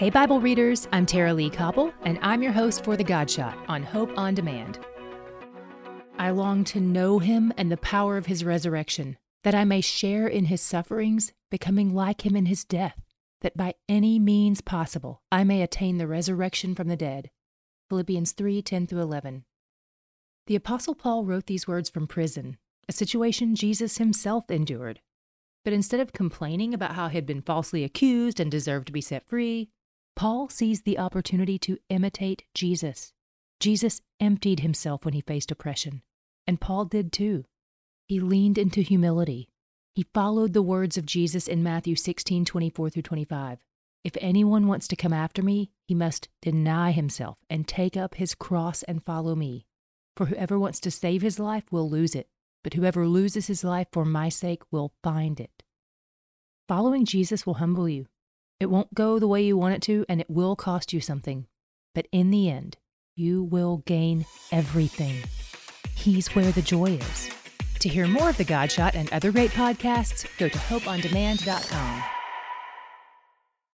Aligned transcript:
Hey, 0.00 0.08
Bible 0.08 0.40
readers, 0.40 0.88
I'm 0.92 1.04
Tara-Leigh 1.04 1.50
Cobble, 1.50 1.92
and 2.04 2.18
I'm 2.22 2.42
your 2.42 2.52
host 2.52 2.84
for 2.84 2.96
The 2.96 3.04
God 3.04 3.30
Shot 3.30 3.58
on 3.68 3.82
Hope 3.82 4.10
on 4.16 4.34
Demand. 4.34 4.78
I 6.18 6.30
long 6.30 6.64
to 6.64 6.80
know 6.80 7.18
him 7.18 7.52
and 7.58 7.70
the 7.70 7.76
power 7.76 8.16
of 8.16 8.24
his 8.24 8.42
resurrection, 8.42 9.18
that 9.44 9.54
I 9.54 9.66
may 9.66 9.82
share 9.82 10.26
in 10.26 10.46
his 10.46 10.62
sufferings, 10.62 11.34
becoming 11.50 11.94
like 11.94 12.24
him 12.24 12.34
in 12.34 12.46
his 12.46 12.64
death, 12.64 12.98
that 13.42 13.58
by 13.58 13.74
any 13.90 14.18
means 14.18 14.62
possible 14.62 15.20
I 15.30 15.44
may 15.44 15.60
attain 15.60 15.98
the 15.98 16.06
resurrection 16.06 16.74
from 16.74 16.88
the 16.88 16.96
dead. 16.96 17.30
Philippians 17.90 18.32
3 18.32 18.62
10 18.62 18.86
through 18.86 19.02
11. 19.02 19.44
The 20.46 20.56
Apostle 20.56 20.94
Paul 20.94 21.26
wrote 21.26 21.44
these 21.44 21.68
words 21.68 21.90
from 21.90 22.06
prison, 22.06 22.56
a 22.88 22.94
situation 22.94 23.54
Jesus 23.54 23.98
himself 23.98 24.50
endured. 24.50 25.02
But 25.62 25.74
instead 25.74 26.00
of 26.00 26.14
complaining 26.14 26.72
about 26.72 26.94
how 26.94 27.08
he 27.08 27.16
had 27.16 27.26
been 27.26 27.42
falsely 27.42 27.84
accused 27.84 28.40
and 28.40 28.50
deserved 28.50 28.86
to 28.86 28.94
be 28.94 29.02
set 29.02 29.28
free, 29.28 29.68
Paul 30.20 30.50
sees 30.50 30.82
the 30.82 30.98
opportunity 30.98 31.58
to 31.60 31.78
imitate 31.88 32.44
Jesus. 32.54 33.14
Jesus 33.58 34.02
emptied 34.20 34.60
himself 34.60 35.06
when 35.06 35.14
he 35.14 35.22
faced 35.22 35.50
oppression, 35.50 36.02
and 36.46 36.60
Paul 36.60 36.84
did 36.84 37.10
too. 37.10 37.46
He 38.06 38.20
leaned 38.20 38.58
into 38.58 38.82
humility. 38.82 39.48
He 39.94 40.04
followed 40.12 40.52
the 40.52 40.60
words 40.60 40.98
of 40.98 41.06
Jesus 41.06 41.48
in 41.48 41.62
Matthew 41.62 41.96
16 41.96 42.44
24 42.44 42.90
through 42.90 43.00
25. 43.00 43.60
If 44.04 44.14
anyone 44.20 44.66
wants 44.66 44.86
to 44.88 44.94
come 44.94 45.14
after 45.14 45.42
me, 45.42 45.70
he 45.88 45.94
must 45.94 46.28
deny 46.42 46.90
himself 46.90 47.38
and 47.48 47.66
take 47.66 47.96
up 47.96 48.16
his 48.16 48.34
cross 48.34 48.82
and 48.82 49.02
follow 49.02 49.34
me. 49.34 49.64
For 50.18 50.26
whoever 50.26 50.58
wants 50.58 50.80
to 50.80 50.90
save 50.90 51.22
his 51.22 51.38
life 51.38 51.64
will 51.72 51.88
lose 51.88 52.14
it, 52.14 52.28
but 52.62 52.74
whoever 52.74 53.08
loses 53.08 53.46
his 53.46 53.64
life 53.64 53.86
for 53.90 54.04
my 54.04 54.28
sake 54.28 54.64
will 54.70 54.92
find 55.02 55.40
it. 55.40 55.62
Following 56.68 57.06
Jesus 57.06 57.46
will 57.46 57.54
humble 57.54 57.88
you, 57.88 58.04
it 58.60 58.70
won't 58.70 58.94
go 58.94 59.18
the 59.18 59.26
way 59.26 59.42
you 59.42 59.56
want 59.56 59.74
it 59.74 59.82
to, 59.82 60.04
and 60.08 60.20
it 60.20 60.30
will 60.30 60.54
cost 60.54 60.92
you 60.92 61.00
something. 61.00 61.46
But 61.94 62.06
in 62.12 62.30
the 62.30 62.50
end, 62.50 62.76
you 63.16 63.42
will 63.42 63.78
gain 63.86 64.26
everything. 64.52 65.16
He's 65.94 66.28
where 66.36 66.52
the 66.52 66.62
joy 66.62 66.92
is. 66.92 67.30
To 67.80 67.88
hear 67.88 68.06
more 68.06 68.28
of 68.28 68.36
The 68.36 68.44
God 68.44 68.70
Shot 68.70 68.94
and 68.94 69.10
other 69.12 69.32
great 69.32 69.50
podcasts, 69.50 70.26
go 70.38 70.48
to 70.48 70.58
hopeondemand.com. 70.58 72.02